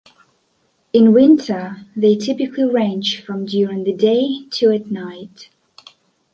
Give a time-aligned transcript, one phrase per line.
[0.93, 5.49] In winter, they typically range from during the day to at night.